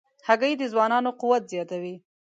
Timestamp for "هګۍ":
0.27-0.53